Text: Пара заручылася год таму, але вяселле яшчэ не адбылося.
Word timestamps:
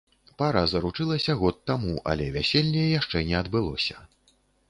Пара 0.41 0.61
заручылася 0.71 1.35
год 1.41 1.59
таму, 1.71 1.93
але 2.13 2.25
вяселле 2.37 2.87
яшчэ 2.99 3.17
не 3.31 3.35
адбылося. 3.43 3.97